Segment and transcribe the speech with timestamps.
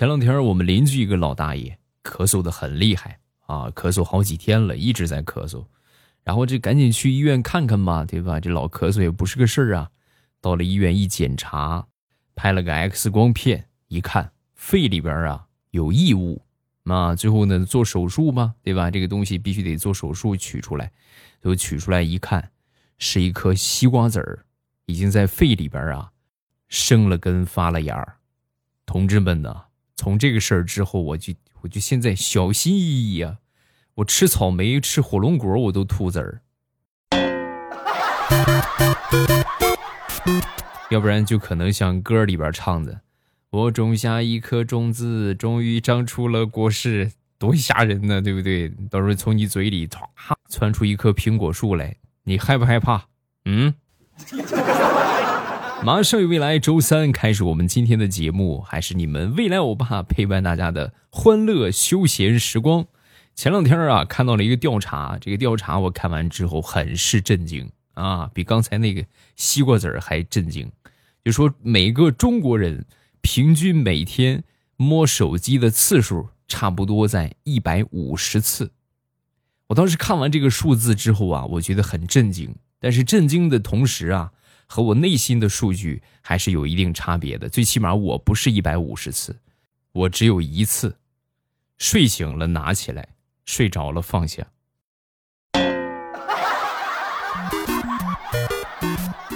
[0.00, 5.66] 前两天我们邻居一个老大爷咳嗽的很厉害啊，咳嗽好几天了，一直在咳嗽，
[6.24, 8.40] 然后这赶紧去医院看看吧，对吧？
[8.40, 9.90] 这老咳嗽也不是个事儿啊。
[10.40, 11.86] 到了医院一检查，
[12.34, 16.46] 拍了个 X 光片，一看肺里边啊有异物，
[16.84, 18.90] 啊，最后呢做手术嘛，对吧？
[18.90, 20.90] 这个东西必须得做手术取出来，
[21.42, 22.52] 最后取出来一看，
[22.96, 24.46] 是一颗西瓜籽儿，
[24.86, 26.10] 已经在肺里边啊
[26.68, 28.16] 生了根发了芽儿。
[28.86, 29.64] 同志们呢，
[30.00, 33.36] 从这个事儿之后，我就我就现在小心翼翼啊，
[33.96, 36.40] 我吃草莓吃火龙果我都吐籽儿。
[40.88, 43.02] 要不然就可能像歌里边唱的
[43.52, 48.70] ：“我种下一颗种子，终于长出了果实。”多吓人呢，对不对？
[48.90, 50.02] 到时候从你嘴里唰
[50.48, 51.94] 窜出一棵苹果树来，
[52.24, 53.04] 你害不害怕？
[53.44, 53.74] 嗯。
[55.82, 62.86] 马上有未来，周三开始我们今天的节目，还是你们未来欧巴陪伴大家的欢乐休闲时光。
[63.34, 69.02] 前两天啊，看到了一个调查，这个调查我看完之后很是震惊啊，比刚才那个
[69.36, 70.70] 西瓜籽儿还震惊。
[71.24, 72.84] 就说每个中国人
[73.22, 74.44] 平均每天
[74.76, 78.70] 摸手机的次数差不多在一百五十次。
[79.68, 82.54] 我当时看完这个数字之后啊，我觉得很震惊。
[82.78, 84.32] 但是震惊的同时啊，
[84.72, 87.48] 和我内心的数据还是有一定差别的。
[87.48, 89.36] 最起码我不是一百五十次，
[89.90, 90.96] 我只有一次，
[91.76, 93.08] 睡醒了拿起来，
[93.44, 94.46] 睡着了放下。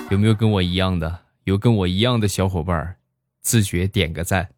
[0.09, 1.23] 有没有跟我一样的？
[1.43, 2.97] 有跟我一样的小伙伴，
[3.41, 4.51] 自觉点个赞。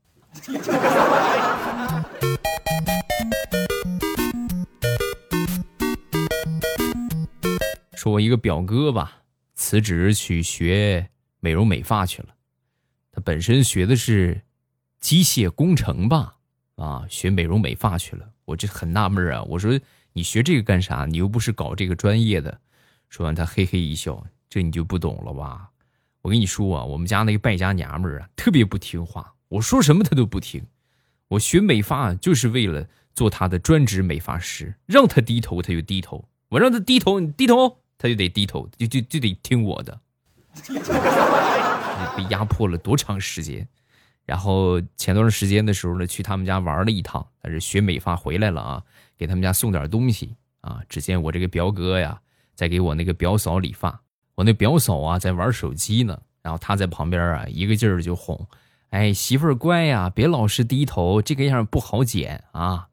[7.95, 9.23] 说我一个表哥吧，
[9.57, 12.29] 辞职去学美容美发去了。
[13.11, 14.43] 他本身学的是
[15.01, 16.37] 机械工程吧，
[16.77, 18.31] 啊，学美容美发去了。
[18.45, 19.81] 我这很纳闷啊，我说
[20.13, 21.07] 你学这个干啥？
[21.07, 22.61] 你又不是搞这个专业的。
[23.09, 25.71] 说完，他嘿嘿一笑，这你就不懂了吧？
[26.21, 30.65] 我跟你说啊，我们家那个败家娘们儿啊，特别不听话，我说什么她都不听。
[31.29, 40.01] 我学美发就是为了做她的专职美发师，让她低头她就低头，我让她低头你低头他就得低头，就就就得听我的。
[42.17, 43.67] 被压迫了多长时间？
[44.25, 48.83] 然后前段时间的时候呢，去他们家玩了一趟，但是学美发回来了啊，
[49.17, 50.83] 给他们家送点东西啊。
[50.89, 52.21] 只见我这个表哥呀，
[52.55, 54.01] 在给我那个表嫂理发。
[54.35, 58.47] 我那表嫂啊，在玩手机呢，然后他在旁边啊，一个劲儿就哄
[58.91, 62.89] ：“哎，媳妇儿乖呀，别老是低头，这个样不好剪啊。”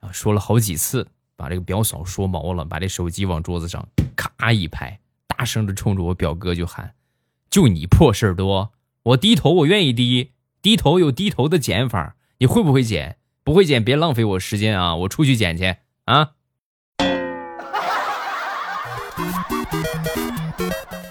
[0.00, 1.08] 然后说了好几次，
[1.42, 6.94] 把这个表嫂说毛了，把这手机往桌子上咔一拍，大声的冲着我表哥就喊
[7.50, 8.70] ：“就你破事多！
[9.02, 10.30] 我低头我愿意低，
[10.62, 13.16] 低头有低头的剪法，你会不会剪？
[13.42, 14.94] 不会剪别浪费我时间啊！
[14.94, 16.34] 我出去剪去啊！”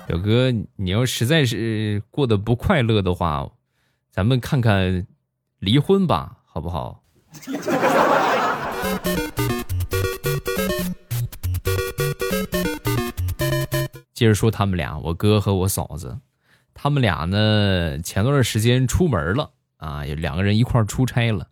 [0.07, 3.49] 表哥，你要实在是过得不快乐的话，
[4.09, 5.05] 咱们看看
[5.59, 7.03] 离婚吧，好不好？
[14.13, 16.15] 接着说他们俩，我哥和我嫂子，
[16.75, 21.47] 他们俩呢，前段时间出门了啊，有两个人一块出差了。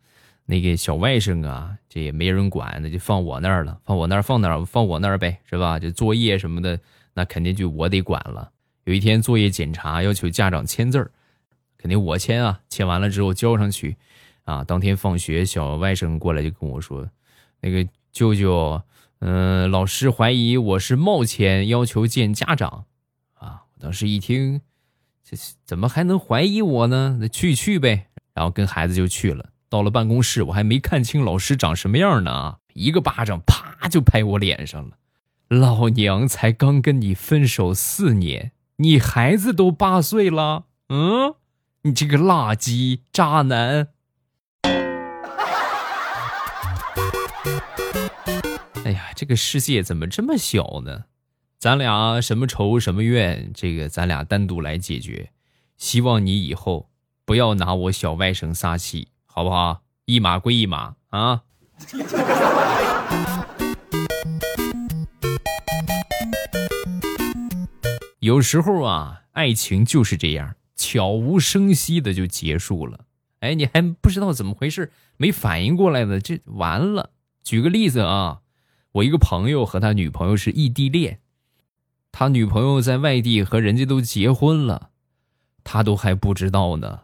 [0.45, 4.65] 那个小外甥啊，这也没人管，那就放我那儿了，放我那儿，放哪儿？
[4.65, 5.79] 放我那儿呗，是吧？
[5.79, 6.79] 就作业什么的。
[7.13, 8.51] 那肯定就我得管了。
[8.83, 11.11] 有一天作业检查要求家长签字，
[11.77, 12.59] 肯定我签啊。
[12.69, 13.97] 签完了之后交上去，
[14.43, 17.07] 啊，当天放学小外甥过来就跟我说
[17.61, 18.81] ：“那个舅舅，
[19.19, 22.85] 嗯，老师怀疑我是冒签，要求见家长。”
[23.39, 24.61] 啊，我当时一听，
[25.23, 27.17] 这怎么还能怀疑我呢？
[27.19, 28.07] 那去去呗。
[28.33, 29.49] 然后跟孩子就去了。
[29.67, 34.97] 到了办公室，我还没看清老师长什么样呢啊，一个巴掌啪就拍我脸上了。
[35.49, 41.35] 老娘才刚跟你分手四年，你孩子都八岁了，嗯，
[41.81, 43.89] 你这个垃圾渣男！
[49.19, 51.03] 这个世界怎么这么小呢？
[51.57, 55.31] 咱俩什么仇什么怨，这个咱俩单独来解决。
[55.75, 56.89] 希望你以后
[57.25, 59.81] 不要拿我小外甥撒气，好不好？
[60.05, 61.41] 一码归一码啊。
[68.21, 73.01] 有时候啊，爱情就是这样，悄无声息的就结束了。
[73.41, 77.09] 哎，你还不知道怎么回事，没反应过来呢，这完了。
[77.43, 78.39] 举个例子啊，
[78.93, 81.19] 我一个朋友和他女朋友是异地恋，
[82.11, 84.89] 他女朋友在外地和人家都结婚了，
[85.63, 87.01] 他都还不知道呢。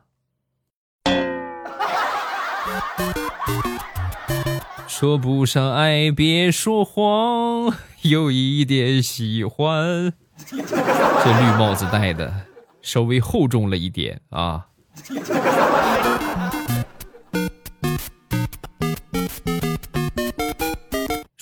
[4.87, 7.71] 说不上爱，别说谎，
[8.01, 10.11] 有一点喜欢。
[10.47, 12.47] 这绿帽子戴的
[12.81, 14.69] 稍微厚重了一点啊。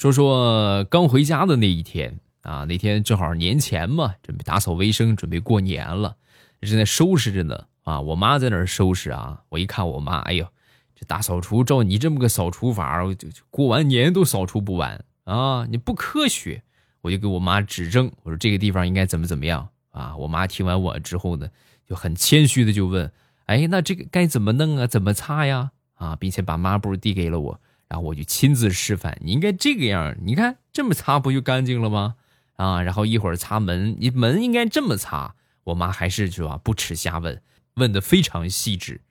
[0.03, 6.17] 说说刚回家的那一天啊，那天正好年前嘛，准备打扫卫生，准备过年了，
[6.59, 7.67] 正在收拾着呢。
[7.83, 10.45] 啊，我妈在那儿收拾啊，我一看我妈，哎呦，
[10.93, 15.65] 这大扫除照你这么个扫除法，就过完年都扫除不完啊！
[15.69, 16.61] 你不科学，
[16.99, 20.17] 我就给我妈指正，我说这个地方应该怎么怎么样啊？
[20.17, 21.47] 我妈听完我之后呢，
[21.87, 23.09] 就很谦虚的就问，
[23.45, 24.85] 哎，那这个该怎么弄啊？
[24.85, 25.71] 怎么擦呀？
[25.93, 27.61] 啊，并且把抹布递给了我，
[27.93, 32.15] 然后我就亲自示范，你应该这个样，你看这么擦不就干净了吗？
[32.55, 35.35] 啊，然后一会儿擦门，你门应该这么擦。
[35.65, 37.39] 我妈还是是吧，不耻下问。
[37.75, 39.01] 问的非常细致，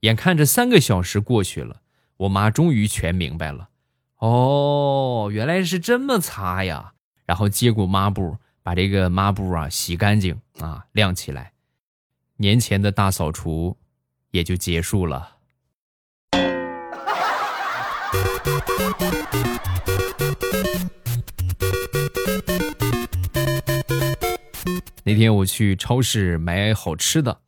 [0.00, 1.82] 眼看着三个小时过去了，
[2.16, 3.68] 我妈终于全明白了。
[4.18, 6.94] 哦，原来是这么擦呀！
[7.26, 11.52] 然后接过抹布，把这个抹布啊洗干净啊晾起来，
[12.38, 13.76] 年前的大扫除
[14.32, 15.33] 也就结束了。
[25.06, 27.40] 那天我去超市买好吃的。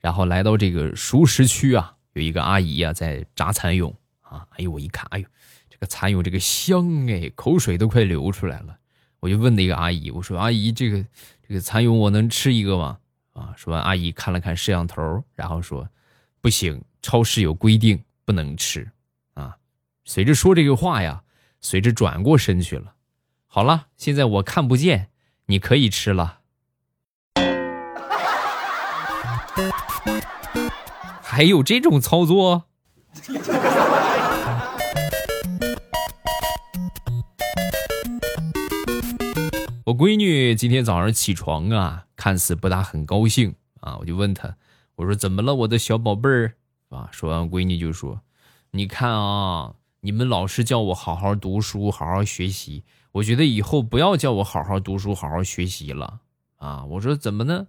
[0.00, 5.26] 然后来到这个熟食区啊，有一个阿姨啊在炸蚕蛹啊，哎呦我一看，哎呦
[5.68, 8.76] 这个蚕蛹这个香哎，口水都快流出来了。
[9.18, 11.04] 我就问那个阿姨，我说阿姨这个
[11.48, 12.98] 这个蚕蛹我能吃一个吗？
[13.32, 15.88] 啊，说完阿姨看了看摄像头，然后说
[16.40, 18.88] 不行，超市有规定不能吃。
[20.10, 21.22] 随着说这个话呀，
[21.60, 22.94] 随着转过身去了。
[23.46, 25.10] 好了，现在我看不见，
[25.44, 26.38] 你可以吃了。
[31.22, 32.64] 还有这种操作？
[39.84, 44.56] 我闺女今天早上起床啊，看似不大很高兴啊，我就问她，
[44.96, 46.54] 我说怎么了，我的小宝贝儿
[46.88, 47.10] 啊？
[47.12, 48.22] 说完，闺女就说
[48.72, 56.20] ：“你看啊，你们老师叫我好好读书，好好学习，我觉得以后不要叫我好好读书，好好学习了
[56.56, 57.66] 啊。”我说怎么呢？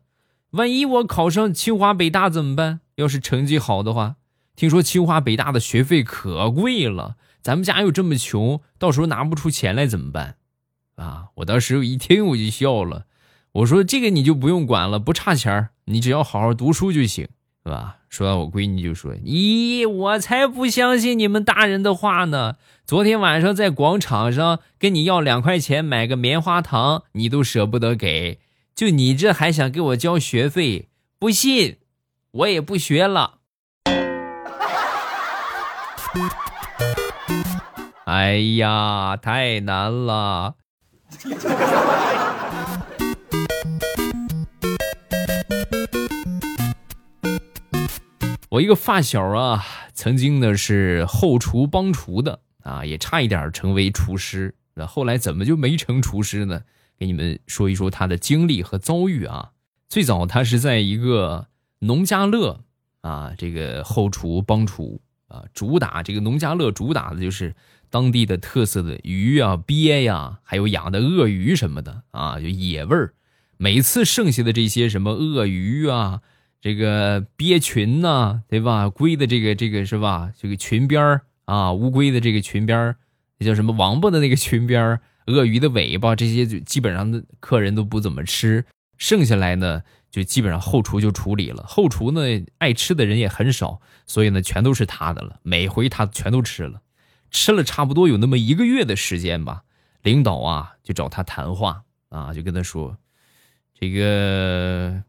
[0.51, 2.81] 万一我考上清华北大怎么办？
[2.95, 4.15] 要是成绩好的话，
[4.55, 10.37] 听说清华北大的学费可贵了，咱们家又这么穷，到时候拿不出钱来怎么办？
[10.95, 11.29] 啊！
[11.35, 13.05] 我当时一听我就笑了，
[13.53, 17.29] 我说这个你就不用管了，不差钱你只要好好读书就行，
[17.69, 17.97] 吧？
[18.09, 22.55] 说完，我闺女就说：“咦，我才不相信你们大人的话呢！
[22.85, 28.39] 昨天晚上在广场上跟你要两块钱买个棉花糖，你都舍不得给。”
[28.73, 30.87] 就你这还想给我交学费？
[31.19, 31.77] 不信，
[32.31, 33.39] 我也不学了。
[38.05, 40.55] 哎呀，太难了！
[48.49, 49.63] 我一个发小啊，
[49.93, 54.55] 曾经呢是后厨帮厨的啊，也差一点成为厨师。
[54.73, 56.63] 那后来怎么就没成厨师呢？
[56.97, 59.51] 给你们说一说他的经历和遭遇啊。
[59.87, 61.47] 最早他是在一个
[61.79, 62.61] 农家乐
[63.01, 67.55] 啊，这个后厨帮厨啊，主打这个农家乐主打的就是
[67.91, 73.13] 当地的特色的鱼啊、鳖呀，还有养的鳄鱼什么的啊，就野味儿。
[73.57, 76.21] 每次剩下的这些什么鳄鱼啊、
[76.61, 78.89] 这个鳖群呢，对吧？
[78.89, 80.31] 龟的这个这个是吧？
[80.37, 82.95] 这个裙边儿啊，乌龟的这个裙边儿，
[83.37, 83.73] 那叫什么？
[83.73, 85.01] 王八的那个裙边儿。
[85.25, 88.65] 鳄鱼的尾巴这些就基本上的客人都不怎么吃，
[88.97, 91.63] 剩下来呢就基本上后厨就处理了。
[91.67, 92.21] 后厨呢
[92.57, 95.39] 爱吃的人也很少，所以呢全都是他的了。
[95.43, 96.81] 每回他全都吃了，
[97.29, 99.61] 吃了差不多有那么一个月的时间吧。
[100.01, 102.97] 领导啊就找他谈话啊，就跟他说，
[103.79, 105.03] 这个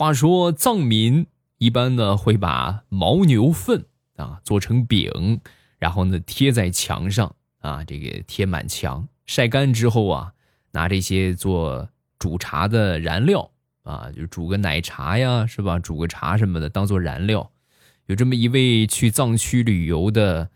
[0.00, 1.26] 话说藏民
[1.58, 3.84] 一般呢会把牦牛粪
[4.16, 5.42] 啊做成饼，
[5.76, 7.36] 然后呢贴在墙上。
[7.58, 10.32] 啊，这个贴满墙，晒干之后啊，
[10.70, 13.50] 拿这些做煮茶的燃料
[13.82, 15.78] 啊，就煮个奶茶呀，是吧？
[15.78, 17.50] 煮个茶什么的，当做燃料。
[18.06, 20.48] 有这么一位去藏区旅游的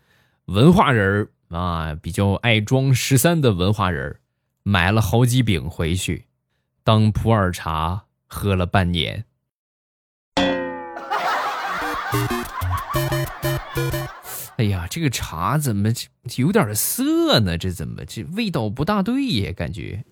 [0.45, 4.17] 文化人啊，比较爱装十三的文化人
[4.63, 6.25] 买了好几饼回去，
[6.83, 9.25] 当普洱茶喝了半年。
[14.57, 15.89] 哎呀，这个茶怎么
[16.37, 17.57] 有点涩呢？
[17.57, 19.51] 这怎么这味道不大对呀？
[19.55, 20.03] 感觉。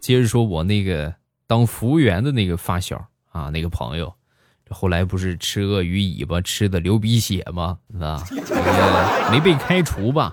[0.00, 1.14] 接着说，我那个
[1.46, 4.12] 当服务员的那个发小啊，那个朋友，
[4.66, 7.78] 这后来不是吃鳄鱼尾巴吃的流鼻血吗？
[8.00, 8.24] 啊？
[9.30, 10.32] 没被开除吧？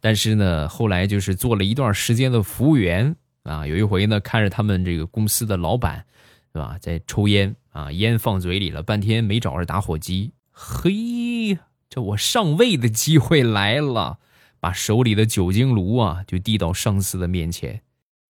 [0.00, 3.66] 但是呢，后来就是做了一段时间的服务员啊。
[3.66, 6.04] 有一回呢，看着他们这个公司的老板，
[6.52, 10.32] 是吧，在抽烟啊，烟放嘴里了，半天没找着打火机。
[10.50, 14.18] 嘿，这我上位的机会来了，
[14.58, 17.82] 把手里的酒精炉啊，就递到上司的面前。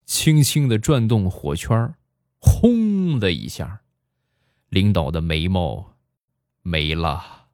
[0.04, 1.94] 轻轻的转动火圈
[2.38, 3.80] 轰的一下，
[4.68, 5.94] 领导的眉毛
[6.62, 7.46] 没了。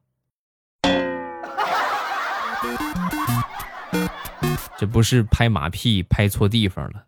[4.77, 7.05] 这不是拍马屁拍错地方了，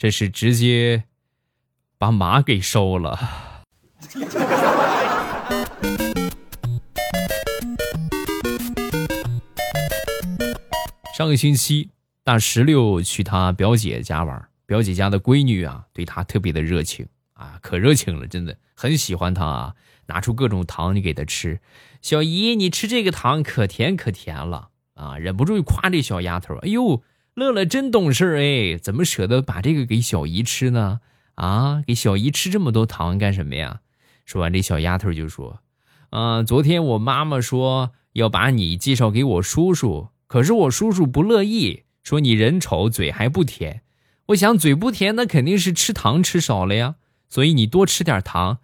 [0.00, 1.04] 这是直接
[1.98, 3.18] 把马给收了。
[11.14, 11.90] 上个星期，
[12.24, 14.48] 大石榴去他表姐家玩。
[14.64, 19.74] 表姐家的闺女啊，对她特别的热情啊，可热情了，真的很喜欢她啊，
[20.06, 21.60] 拿出各种糖你给她吃。
[22.00, 26.54] 小姨，你吃这个糖可甜可甜了啊，忍不住夸这小丫头。
[26.62, 27.02] 哎呦，
[27.40, 31.00] 乐乐真懂事哎，怎么舍得把这个给小姨吃呢？
[31.36, 33.80] 啊，给小姨吃这么多糖干什么呀？
[34.26, 35.60] 说完，这小丫头就说
[36.10, 43.80] ：“啊，昨天我妈妈说要把你介绍给我叔叔，可是我叔叔不乐意，说你人丑，嘴还不甜。”
[44.28, 46.96] 我想嘴不甜，那肯定是吃糖吃少了呀。
[47.30, 48.58] 所以你多吃点糖，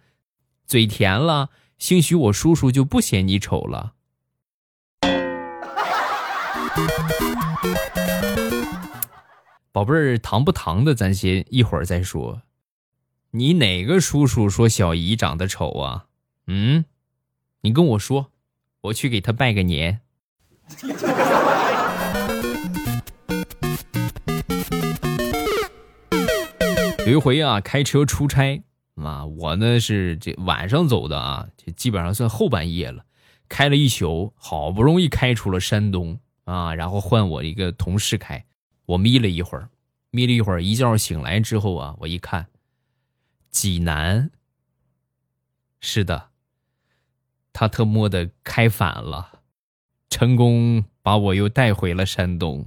[0.67, 3.93] 嘴甜了，兴许我叔叔就不嫌你丑了。
[9.77, 12.41] 宝贝儿，糖不糖的，咱先一会儿再说。
[13.29, 16.05] 你哪个叔叔说小姨长得丑啊？
[16.47, 16.85] 嗯，
[17.61, 18.31] 你跟我说，
[18.81, 20.01] 我去给他拜个年。
[27.05, 28.63] 有一回啊，开车出差
[28.95, 33.05] 啊，我呢是这晚上走的啊，这基本上算后半夜了，
[33.47, 38.43] 开了一宿，好不容易开出了山东啊，然后换我一个同事开，
[38.87, 39.69] 我眯了一会儿，
[40.11, 42.47] 眯了一会儿，一觉醒来之后啊，我一看，
[43.51, 44.31] 济南，
[45.81, 46.29] 是的，
[47.51, 49.41] 他特么的开反了，
[50.09, 52.65] 成功把我又带回了山东。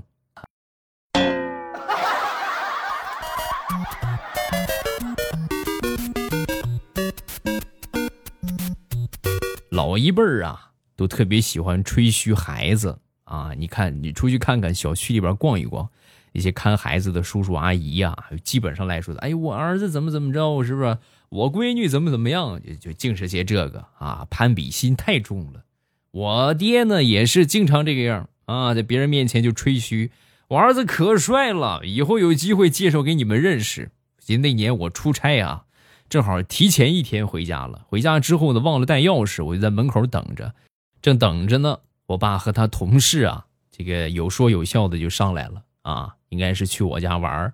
[9.71, 13.55] 老一辈儿啊，都特别喜欢吹嘘孩子啊。
[13.57, 15.89] 你看，你出去看看小区里边逛一逛，
[16.33, 20.99] 一些看孩子的叔叔阿姨呀，基本上来说的，哎，我儿子怎么怎么着，是不是？
[21.29, 22.61] 我闺女怎么怎么样？
[22.63, 25.65] 就就净是些这个啊，攀比心太重了。
[26.11, 30.11] 我爹呢，也是经常这个样啊，在别人面前就吹嘘，
[30.49, 33.91] 我儿子可帅了，以后有机会介绍给你们认识。
[34.19, 35.65] 记得那年我出差啊。
[36.09, 40.53] 正好提前一天回家了，回家之后呢，忘了带钥匙，我就在门口等着。
[41.01, 47.53] 正等着呢，我爸和他同事啊，这个有说有笑的就上来了啊，应该是去我家玩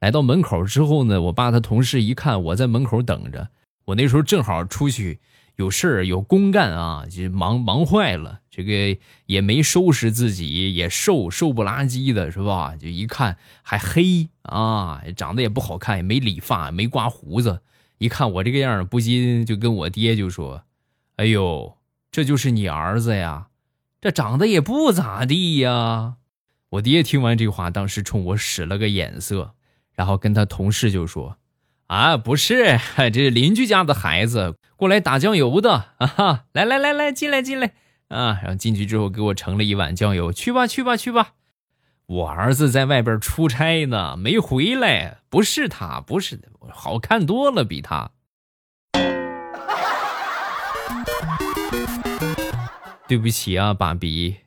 [0.00, 3.48] 来到门口之后呢，我爸他同事一看我在门口等着，
[3.86, 5.20] 我那时候正好出去
[5.56, 12.74] 有事儿有公干啊，就忙忙坏了，这个也没收拾自己，也瘦瘦不拉几的，是吧？
[12.76, 17.62] 就一看还黑啊，长得也不好看，也没理发，没刮胡子。
[17.98, 20.64] 一看我这个样不禁就跟我爹就说
[21.16, 21.78] ：“哎呦，
[22.10, 23.46] 这就是你儿子呀，
[24.00, 26.16] 这长得也不咋地呀。”
[26.74, 29.54] 我爹听完这话，当时冲我使了个眼色，
[29.94, 31.36] 然后跟他同事就说
[31.86, 32.80] ：“啊，不是，
[33.12, 36.46] 这是邻居家的孩子过来打酱油的啊！
[36.52, 37.74] 来来来来，进来进来
[38.08, 38.40] 啊！
[38.42, 41.34] 然后进去之后给我盛了一碗酱油，去吧去吧去吧。”
[42.06, 45.18] 我儿子在外边出差呢，没回来。
[45.30, 46.40] 不是他，不是，
[46.70, 48.10] 好看多了，比他。
[53.06, 54.38] 对不起啊，爸比，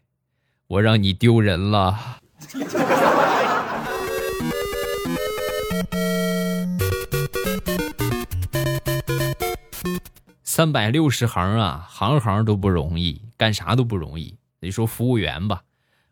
[0.68, 2.20] 我让你丢人了。
[10.44, 14.38] 三百六十行啊，行行都不容易，干啥都不容易。
[14.60, 15.64] 你说服务员吧，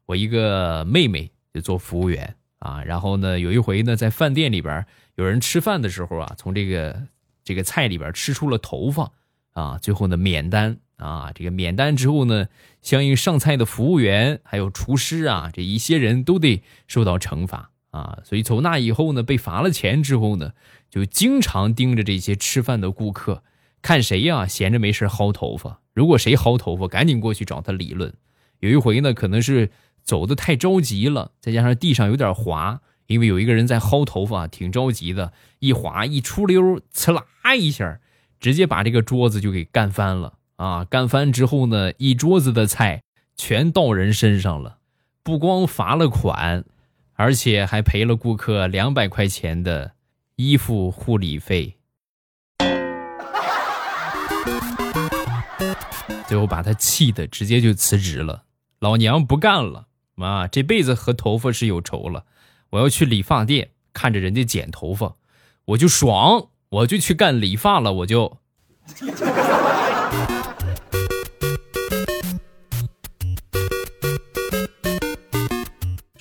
[0.05, 1.31] 我一个妹妹。
[1.55, 4.85] 就做服务员啊，然后呢，有一回呢，在饭店里边
[5.15, 7.01] 有人吃饭的时候啊，从这个
[7.45, 9.09] 这个菜里边吃出了头发
[9.53, 12.47] 啊，最后呢免单啊，这个免单之后呢，
[12.81, 18.19] 相应上菜的服务员还有厨师啊，这一些人都得受到惩罚啊。
[18.23, 20.53] 所以从那以后呢，被罚了钱之后呢，
[20.89, 23.43] 就经常盯着这些吃饭的顾客，
[23.81, 28.13] 看谁呀闲着没事薅头发，如果谁薅头发，赶紧过去找他理论。
[28.61, 29.71] 有一回呢，可能是
[30.01, 37.25] 走的太着急了，再加上地上有点滑，因为有一个人在薅头发，挺着急的，一滑一出溜，呲啦
[37.55, 37.99] 一下，
[38.39, 40.85] 直接把这个桌子就给干翻了啊！
[40.85, 43.03] 干翻之后呢，一桌子的菜
[43.35, 44.77] 全到人身上了，
[45.23, 46.63] 不光罚了款，
[47.13, 49.93] 而且还赔了顾客两百块钱的
[50.35, 51.75] 衣服护理费，
[56.27, 58.43] 最后把他气的直接就辞职了。
[58.79, 62.25] 老娘不干了，妈，这辈子和头发是有仇了。
[62.71, 65.15] 我要去理发店，看着人家剪头发，
[65.65, 67.93] 我就爽，我就去干理发了。
[67.93, 68.37] 我就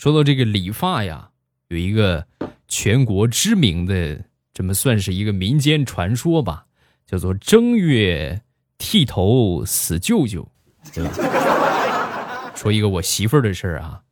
[0.05, 1.31] 说到这个理发呀，
[1.69, 2.27] 有一个
[2.69, 6.67] 全国知名的，这么算是一个民间传说吧，
[7.07, 8.43] 叫做正月
[8.77, 10.47] 剃头死舅舅，
[10.93, 12.53] 对吧？
[12.55, 14.03] 说一个我媳妇儿的事儿啊，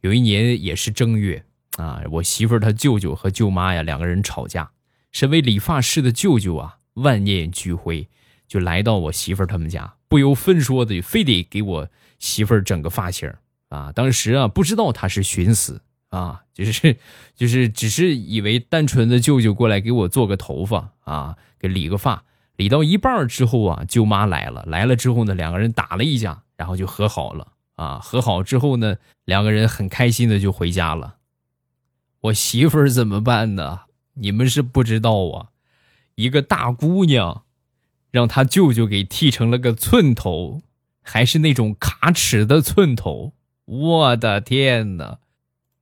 [0.00, 1.44] 有一年也是正月
[1.76, 4.72] 啊，我媳妇儿她舅舅和舅妈呀两个人吵架，
[5.12, 8.08] 身为理发师的舅舅啊万念俱灰，
[8.48, 11.88] 就来到我媳妇儿他们家，不由分说的非得给我
[12.18, 13.32] 媳妇儿整个发型
[13.68, 13.92] 啊。
[13.92, 16.96] 当时啊不知道他是寻死啊，就是
[17.34, 22.24] 就是只是以为单纯的舅舅过来给我做个头发啊，给理个发，
[22.56, 27.52] 理到一半之后啊，舅妈来了，来了之后呢，两个人打了一架，然后就和好了。
[27.76, 28.96] 啊，和好之后呢，
[29.26, 31.16] 两个人很开心的就回家了。
[32.20, 33.80] 我媳妇儿怎么办呢？
[34.14, 35.48] 你们是不知道啊，
[36.14, 37.42] 一个大姑娘，
[38.10, 40.62] 让她舅舅给剃成了个寸头，
[41.02, 43.34] 还是那种卡尺的寸头。
[43.66, 45.18] 我的天哪，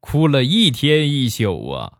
[0.01, 1.99] 哭了一天一宿啊！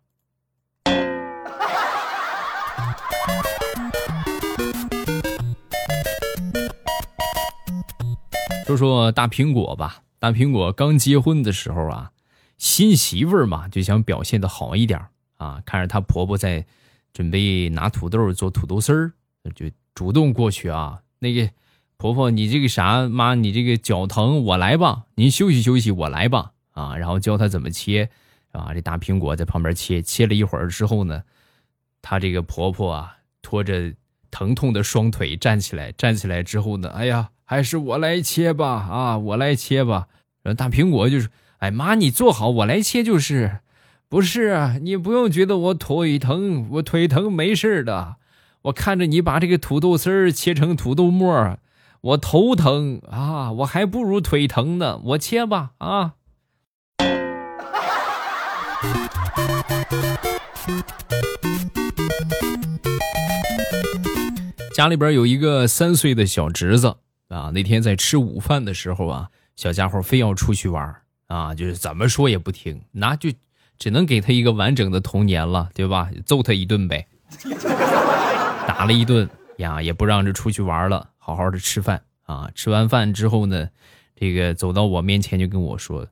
[8.65, 10.03] 说说大苹果吧。
[10.19, 12.13] 大苹果刚结婚的时候啊，
[12.57, 14.99] 新媳妇儿嘛就想表现的好一点
[15.37, 15.63] 啊。
[15.67, 16.65] 看着她婆婆在
[17.13, 19.13] 准备拿土豆做土豆丝儿，
[19.55, 21.03] 就主动过去啊。
[21.19, 21.51] 那个
[21.97, 25.05] 婆婆，你这个啥妈，你这个脚疼，我来吧。
[25.15, 26.53] 您休息休息，我来吧。
[26.73, 28.11] 啊，然后教她怎么切
[28.53, 28.73] 啊。
[28.75, 31.23] 这大苹果在旁边切，切了一会儿之后呢，
[32.03, 33.93] 她这个婆婆啊，拖着
[34.31, 37.31] 疼痛的双腿站起来，站起来之后呢，哎呀。
[37.47, 40.09] 还是我来切吧，啊，我来切吧。
[40.57, 41.29] 大苹果就是，
[41.59, 43.61] 哎妈，你坐好，我来切就是。
[44.09, 48.17] 不是，你不用觉得我腿疼，我腿疼没事的。
[48.63, 51.59] 我看着你把这个土豆丝儿切成土豆末，
[52.05, 55.01] 我头疼啊，我还不如腿疼呢。
[55.03, 56.13] 我切吧，啊。
[64.75, 66.95] 家里边有一个三岁的小侄子。
[67.29, 70.95] 啊，那天在吃午饭的时候啊，小家伙非要出去玩
[71.29, 73.31] 啊，就是怎么说也不听，那就
[73.79, 76.11] 只能给他一个完整的童年了，对吧？
[76.27, 77.07] 揍他一顿呗，
[78.69, 82.51] 打了一顿呀，也不让着出去玩了，好好的吃饭啊。
[82.55, 83.71] 吃完饭之后呢，
[84.15, 86.09] 这个走到我面前就跟我说：“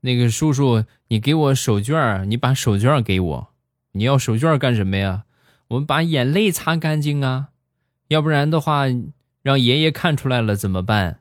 [0.00, 3.48] 那个叔叔，你给我手绢你把手绢给我。
[3.92, 5.24] 你要手绢干什么呀？
[5.68, 7.48] 我们把眼泪擦干净啊，
[8.08, 8.86] 要不然的话。”
[9.42, 11.18] 让爷爷看出来了怎么办？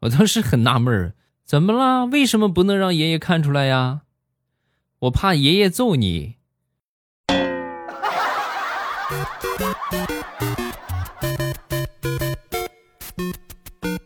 [0.00, 2.04] 我当时很纳闷，怎么了？
[2.04, 4.02] 为什么不能让爷爷看出来呀？
[4.98, 6.36] 我怕爷爷揍你。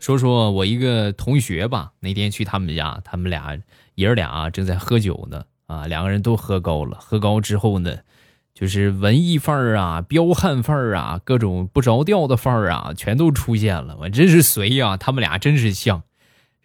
[0.05, 3.59] 说说我一个同学吧，那天去他们家，他们俩
[3.95, 7.97] 爷儿俩正在喝酒呢，啊，两个人都喝高了，喝高之后呢。
[8.53, 13.97] 就是文艺范儿啊，彪悍范儿啊，各种不着调的范儿啊，全都出现了。
[13.99, 16.03] 我真是随呀，他们俩真是像。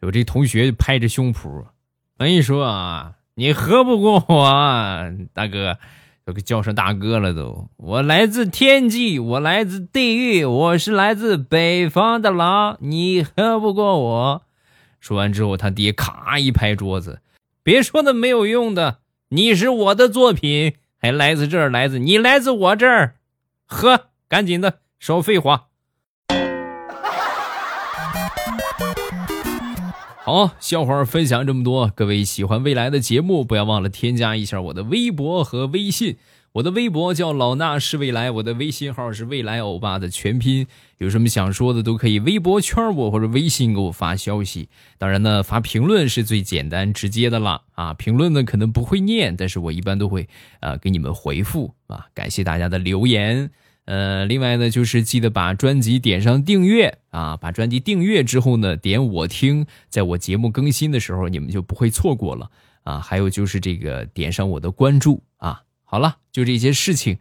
[0.02, 1.66] 我这同学拍着胸脯，我
[2.18, 5.80] 跟你说啊，你喝不过我，大哥，
[6.30, 7.70] 都给叫上大哥了都。
[7.78, 14.44] 我来自天际，我来自地狱，我是来自北方的狼，你喝不过我。
[15.00, 17.22] 说完之后，他爹咔一拍桌子，
[17.64, 20.76] 别说那没有用的，你是我的作品。
[21.02, 23.16] 还来自这儿，来自你来自我这儿，
[23.66, 25.69] 喝，赶紧的，少废话。
[30.32, 36.18] 好，笑话分享这么多，各位喜欢未来的节目，不要忘了添加一下我的微博和微信。
[36.52, 40.68] 我的微博叫老衲是未来，我的微信号是未来欧巴的全拼。
[41.00, 44.70] 有什么想说的，都可以微博圈我或者微信给我发消息。
[45.00, 47.96] 当然呢，发评论是最简单直接的了啊。
[47.96, 52.06] 评论呢可能不会念，但是我一般都会呃给你们回复啊。
[52.14, 53.50] 感谢大家的留言。
[53.90, 57.36] 呃，另外呢，就是记得把专辑点上订阅啊。
[57.38, 62.52] 把专辑订阅之后呢，点我听，在我节目更新的时候，你们就不会错过了
[62.84, 63.00] 啊。
[63.00, 65.64] 还有就是这个点上我的关注啊。
[65.84, 67.18] 好了，就这些事情，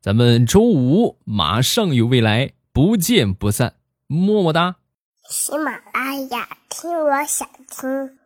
[0.00, 3.74] 咱们周五马上有未来，不见不散，
[4.06, 4.76] 么么哒。
[5.28, 8.21] 喜马拉雅，听我想听。